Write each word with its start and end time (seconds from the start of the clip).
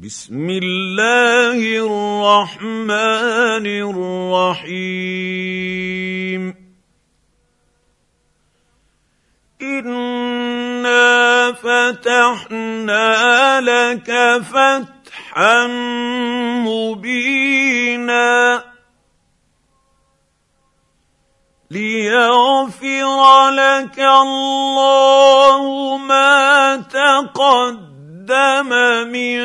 بسم 0.00 0.48
الله 0.62 1.60
الرحمن 1.60 3.66
الرحيم 3.66 6.54
انا 9.62 11.12
فتحنا 11.52 13.14
لك 13.60 14.08
فتحا 14.42 15.60
مبينا 16.64 18.64
ليغفر 21.70 23.50
لك 23.50 23.98
الله 23.98 25.96
ما 25.96 26.76
تقدم 26.76 27.89
تقدم 28.30 29.06
من 29.10 29.38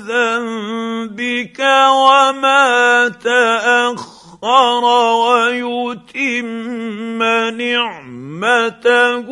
ذنبك 0.00 1.60
وما 1.88 3.12
تاخر 3.24 4.84
ويتم 5.28 7.22
نعمته 7.58 9.28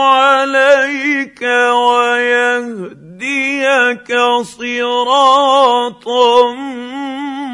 عليك 0.00 1.40
ويهديك 1.72 4.10
صراطا 4.42 6.54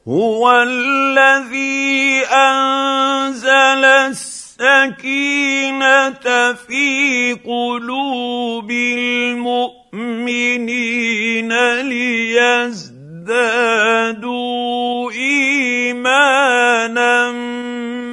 هو 0.07 0.51
الذي 0.51 2.25
انزل 2.31 3.85
السكينه 4.09 6.53
في 6.53 7.33
قلوب 7.45 8.71
المؤمنين 8.71 11.71
ليزدادوا 11.81 12.94
ازدادوا 13.29 15.11
ايمانا 15.11 17.31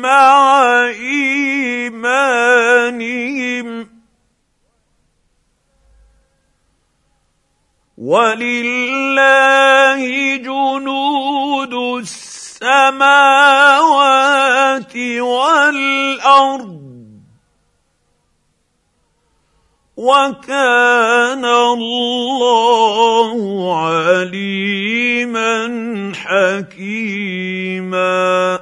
مع 0.00 0.62
ايمانهم 0.88 3.88
ولله 7.98 10.00
جنود 10.36 11.74
السماوات 12.00 14.96
والارض 15.18 16.81
وكان 20.02 21.44
الله 21.44 23.32
عليما 23.78 25.52
حكيما 26.14 28.60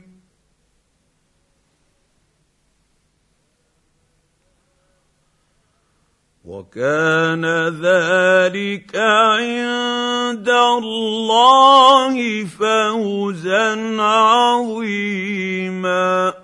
كان 6.76 7.44
ذلك 7.80 8.96
عند 8.96 10.48
الله 10.48 12.44
فوزا 12.44 14.02
عظيما 14.02 16.34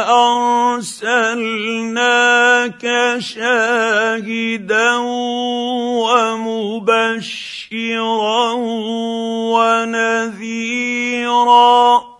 لك 2.66 2.84
شاهدا 3.20 4.94
ومبشرا 5.78 8.52
ونذيرا 9.54 12.12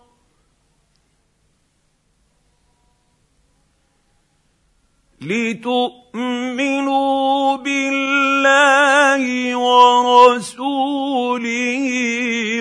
لتؤمنوا 5.22 7.56
بالله 7.56 9.56
ورسوله 9.58 11.86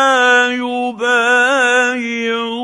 يبايعون 0.50 2.59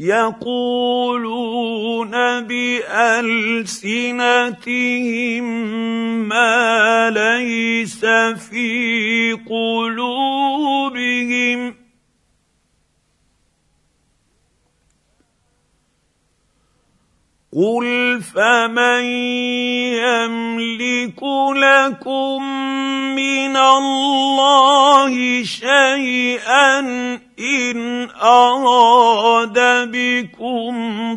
يقولون 0.00 2.10
بالسنتهم 2.46 5.44
ما 6.28 7.10
ليس 7.10 8.00
في 8.38 9.34
قلوبهم 9.50 11.77
قل 17.56 18.20
فمن 18.34 19.04
يملك 19.96 21.22
لكم 21.56 22.42
من 23.16 23.56
الله 23.56 25.42
شيئا 25.44 26.78
ان 27.40 28.08
اراد 28.22 29.58
بكم 29.92 30.68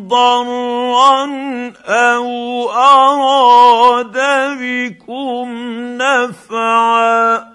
ضرا 0.08 1.26
او 1.88 2.70
اراد 2.70 4.16
بكم 4.60 5.48
نفعا 6.00 7.51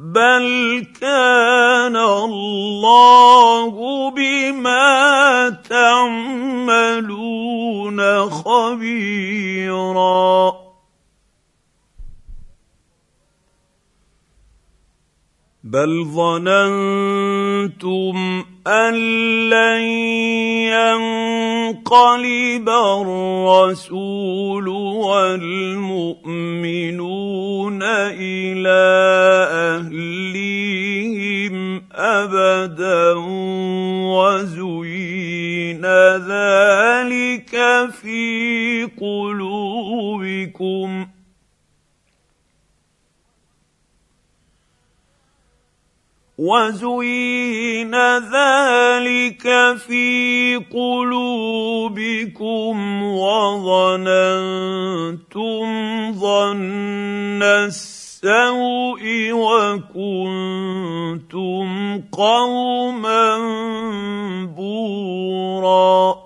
بل 0.00 0.86
كان 1.00 1.96
الله 1.96 4.10
بما 4.10 5.50
تعملون 5.68 8.00
خبيرا 8.24 10.52
بل 15.64 16.04
ظننتم 16.08 18.16
ان 18.66 18.94
لن 19.50 19.80
انقلب 21.92 22.68
الرسول 22.70 24.68
والمؤمنون 25.04 27.82
الى 27.82 28.80
اهليهم 29.50 31.82
ابدا 31.94 33.12
وزين 34.14 35.86
ذلك 36.30 37.50
في 38.02 38.86
قلوبكم 39.00 41.06
وزين 46.40 47.92
ذلك 48.16 49.44
في 49.76 50.56
قلوبكم 50.72 52.72
وظننتم 53.04 55.64
ظن 56.12 57.42
السوء 57.44 59.02
وكنتم 59.36 61.68
قوما 62.08 63.26
بورا 64.56 66.16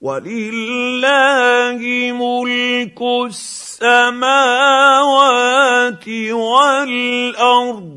ولله 0.01 1.81
ملك 2.13 3.03
السماء 3.31 3.64
السماوات 3.85 6.09
والارض 6.33 7.93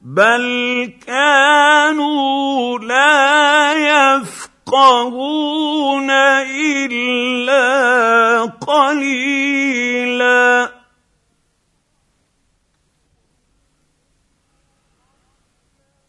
بل 0.00 0.92
كانوا 1.06 2.78
لا 2.78 3.72
يفعلون 3.74 4.45
يفقهون 4.68 6.10
الا 6.10 7.66
قليلا 8.44 10.70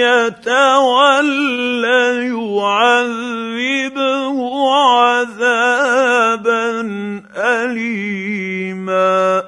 يتول 0.00 1.84
يعذبه 4.32 4.38
عذابا 4.70 6.70
اليما 7.36 9.42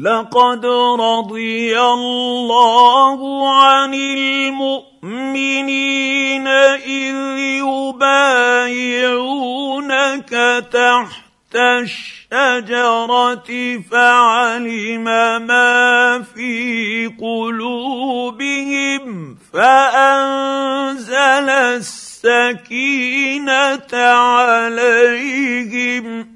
لقد 0.00 0.66
رضي 1.00 1.80
الله 1.80 3.50
عن 3.54 3.94
المؤمنين 3.94 6.46
اذ 6.78 7.16
يبايعونك 7.38 10.30
تحت 10.72 11.56
الشمس 11.56 12.19
الشجره 12.32 13.48
فعلم 13.90 15.04
ما 15.46 16.22
في 16.34 17.10
قلوبهم 17.20 19.36
فانزل 19.52 21.50
السكينه 21.50 23.92
عليهم 23.92 26.26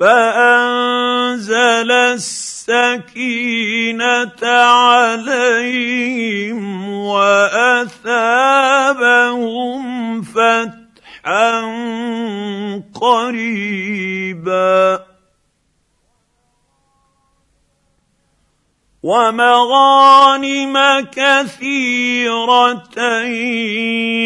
فانزل 0.00 1.90
السكينه 1.92 4.44
عليهم 4.44 6.58
واثابهم 6.98 9.63
ومغانم 19.04 20.76
كثيرة 21.12 22.96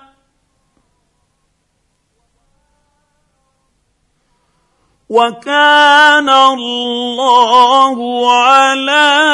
وكان 5.09 6.29
الله 6.29 7.97
على 8.31 9.33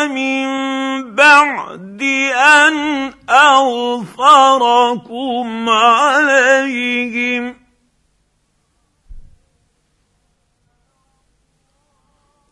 من 0.07 0.45
بعد 1.15 2.01
ان 2.35 3.11
اوفركم 3.29 5.69
عليهم 5.69 7.66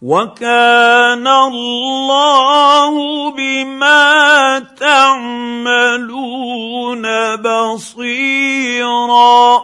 وكان 0.05 1.25
الله 1.27 2.95
بما 3.31 4.59
تعملون 4.79 7.05
بصيرا 7.41 9.63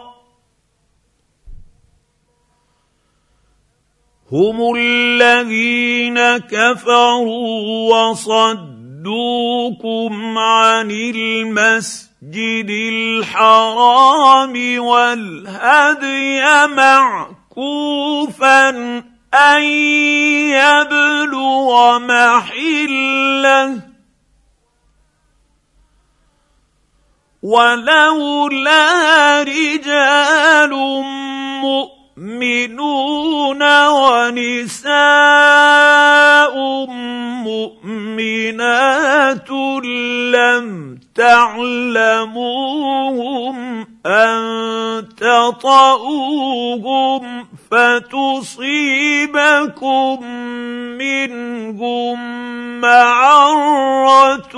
هم 4.32 4.74
الذين 4.76 6.18
كفروا 6.50 7.62
وصدوكم 7.94 10.38
عن 10.38 10.90
المسجد 10.90 12.70
الحرام 12.90 14.54
والهدي 14.78 16.42
معكوفا 16.74 19.02
أن 19.34 19.62
يبلغ 20.52 21.98
محله 21.98 23.80
ولولا 27.42 28.88
رجال 29.42 30.70
مؤمنين 31.62 32.01
مؤمنون 32.16 33.62
ونساء 33.88 36.54
مؤمنات 37.44 39.50
لم 40.28 40.98
تعلموهم 41.14 43.86
أن 44.06 44.38
تطؤوهم 45.16 47.46
فتصيبكم 47.70 50.24
منهم 51.00 52.18
معرة 52.80 54.54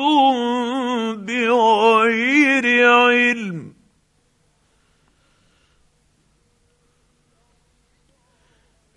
بغير 1.14 2.86
علم 2.98 3.73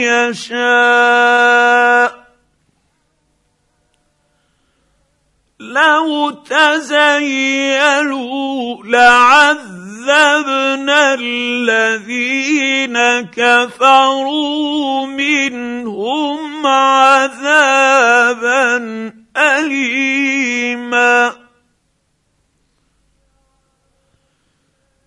يشاء 0.06 2.12
لو 5.60 6.30
تزيلوا 6.30 8.84
لعذبنا 8.86 11.16
الذين 11.20 12.98
كفروا 13.36 15.06
منهم 15.06 16.68
عذابا 16.68 18.74
اليما 19.38 21.47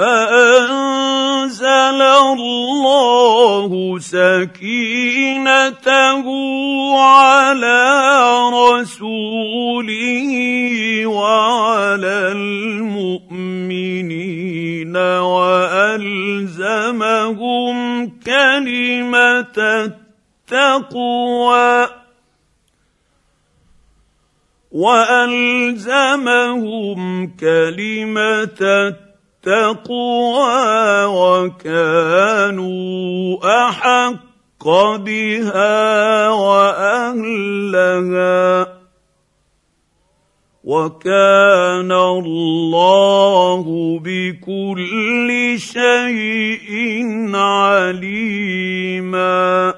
فانزل 0.00 2.00
الله 2.00 3.98
سكينته 3.98 6.26
على 7.00 7.90
رسوله 8.48 10.32
وعلى 11.06 12.14
المؤمنين 12.32 14.96
والزمهم 15.20 17.76
كلمه 18.08 19.58
التقوى 19.58 21.86
والزمهم 24.72 27.26
كلمه 27.40 28.44
التقوى 28.60 29.09
التقوى 29.46 31.04
وكانوا 31.04 33.36
احق 33.68 34.68
بها 34.96 36.28
واهلها 36.28 38.68
وكان 40.64 41.92
الله 41.92 43.64
بكل 44.04 45.56
شيء 45.58 46.70
عليما 47.36 49.69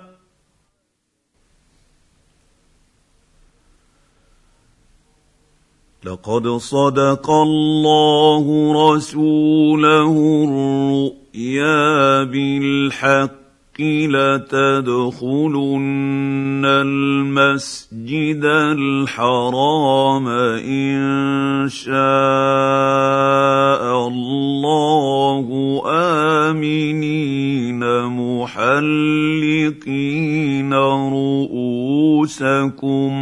لقد 6.07 6.49
صدق 6.49 7.31
الله 7.31 8.45
رسوله 8.95 10.13
الرؤيا 10.51 12.25
بالحق 12.25 13.43
لتدخلن 14.11 16.65
المسجد 16.67 18.45
الحرام 18.45 20.29
ان 20.29 21.69
شاء 21.69 21.99
الله 24.09 25.45
امنين 26.51 27.81
محلقين 28.19 30.75
رؤوسكم 31.15 33.22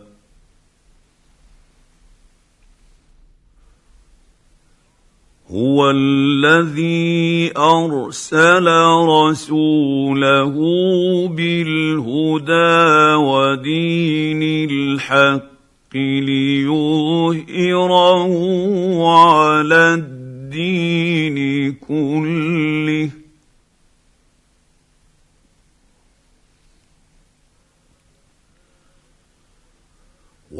هو 5.61 5.89
الذي 5.91 7.51
ارسل 7.57 8.67
رسوله 9.29 10.55
بالهدى 11.27 13.15
ودين 13.15 14.43
الحق 14.71 15.41
ليظهره 15.95 18.33
على 19.05 19.93
الدين 19.93 21.71
كله 21.73 22.40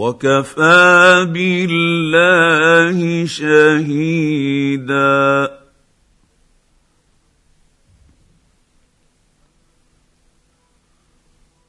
وكفى 0.01 1.25
بالله 1.29 2.97
شهيدا 3.25 5.51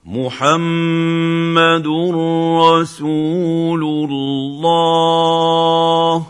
محمد 0.05 1.87
رسول 2.73 3.83
الله 3.85 6.27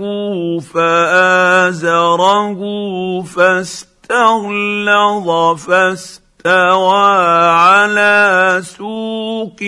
فازره 0.74 2.60
فاستغلظ 3.22 5.30
فاستوى 5.56 6.28
وسوقه 8.58 9.66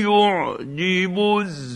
يعجب 0.00 1.38
الزبائن 1.40 1.75